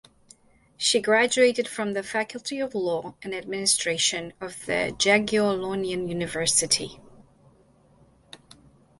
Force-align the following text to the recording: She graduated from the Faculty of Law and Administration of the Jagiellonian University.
She 0.77 0.99
graduated 0.99 1.67
from 1.67 1.93
the 1.93 2.01
Faculty 2.01 2.59
of 2.59 2.73
Law 2.73 3.13
and 3.21 3.35
Administration 3.35 4.33
of 4.41 4.65
the 4.65 4.95
Jagiellonian 4.97 6.09
University. 6.09 6.99